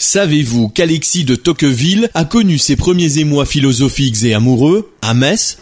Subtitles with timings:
[0.00, 5.58] Savez-vous qu'Alexis de Tocqueville a connu ses premiers émois philosophiques et amoureux à Metz?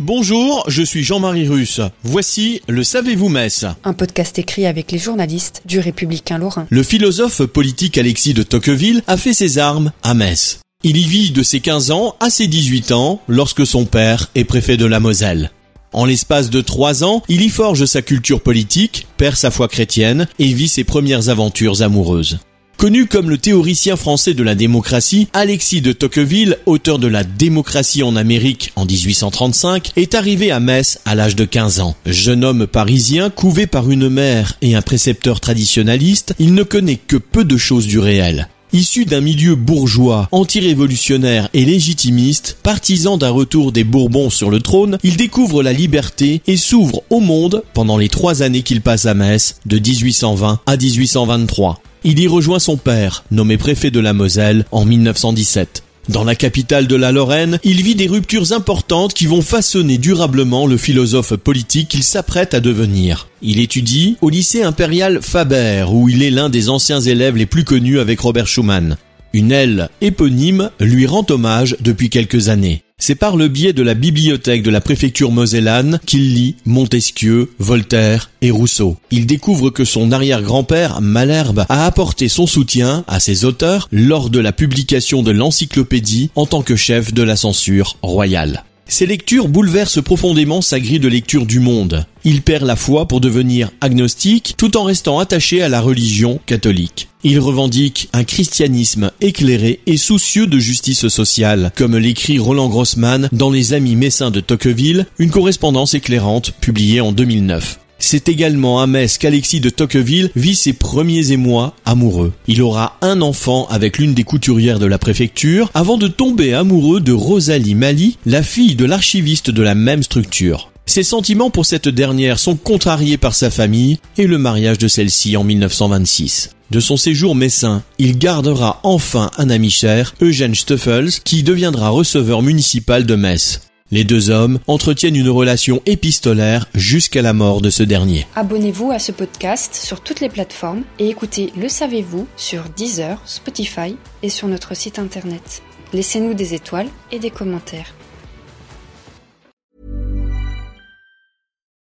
[0.00, 1.80] Bonjour, je suis Jean-Marie Russe.
[2.02, 6.66] Voici le Savez-vous Metz Un podcast écrit avec les journalistes du Républicain Lorrain.
[6.68, 10.58] Le philosophe politique Alexis de Tocqueville a fait ses armes à Metz.
[10.82, 14.42] Il y vit de ses 15 ans à ses 18 ans lorsque son père est
[14.42, 15.52] préfet de la Moselle.
[15.94, 20.26] En l'espace de trois ans, il y forge sa culture politique, perd sa foi chrétienne
[20.40, 22.40] et vit ses premières aventures amoureuses.
[22.76, 28.02] Connu comme le théoricien français de la démocratie, Alexis de Tocqueville, auteur de La démocratie
[28.02, 31.94] en Amérique en 1835, est arrivé à Metz à l'âge de 15 ans.
[32.04, 37.16] Jeune homme parisien, couvé par une mère et un précepteur traditionnaliste, il ne connaît que
[37.16, 38.48] peu de choses du réel.
[38.74, 44.98] Issu d'un milieu bourgeois, anti-révolutionnaire et légitimiste, partisan d'un retour des Bourbons sur le trône,
[45.04, 49.14] il découvre la liberté et s'ouvre au monde pendant les trois années qu'il passe à
[49.14, 51.80] Metz, de 1820 à 1823.
[52.02, 55.84] Il y rejoint son père, nommé préfet de la Moselle en 1917.
[56.08, 60.66] Dans la capitale de la Lorraine, il vit des ruptures importantes qui vont façonner durablement
[60.66, 63.28] le philosophe politique qu'il s'apprête à devenir.
[63.40, 67.64] Il étudie au lycée impérial Faber, où il est l'un des anciens élèves les plus
[67.64, 68.98] connus avec Robert Schumann.
[69.32, 72.83] Une aile éponyme lui rend hommage depuis quelques années.
[73.00, 78.30] C'est par le biais de la bibliothèque de la préfecture mosellane qu'il lit Montesquieu, Voltaire
[78.40, 78.96] et Rousseau.
[79.10, 84.38] Il découvre que son arrière-grand-père, Malherbe, a apporté son soutien à ces auteurs lors de
[84.38, 88.64] la publication de l'encyclopédie en tant que chef de la censure royale.
[88.94, 92.06] Ces lectures bouleversent profondément sa grille de lecture du monde.
[92.22, 97.08] Il perd la foi pour devenir agnostique tout en restant attaché à la religion catholique.
[97.24, 103.50] Il revendique un christianisme éclairé et soucieux de justice sociale, comme l'écrit Roland Grossman dans
[103.50, 107.80] Les Amis Messins de Tocqueville, une correspondance éclairante publiée en 2009.
[108.06, 112.34] C'est également à Metz qu'Alexis de Tocqueville vit ses premiers émois amoureux.
[112.46, 117.00] Il aura un enfant avec l'une des couturières de la préfecture avant de tomber amoureux
[117.00, 120.70] de Rosalie Mali, la fille de l'archiviste de la même structure.
[120.84, 125.38] Ses sentiments pour cette dernière sont contrariés par sa famille et le mariage de celle-ci
[125.38, 126.50] en 1926.
[126.70, 132.42] De son séjour messin, il gardera enfin un ami cher, Eugène Stoffels, qui deviendra receveur
[132.42, 133.62] municipal de Metz.
[133.90, 138.26] Les deux hommes entretiennent une relation épistolaire jusqu'à la mort de ce dernier.
[138.34, 143.96] Abonnez-vous à ce podcast sur toutes les plateformes et écoutez Le Savez-vous sur Deezer, Spotify
[144.22, 145.62] et sur notre site internet.
[145.92, 147.92] Laissez-nous des étoiles et des commentaires.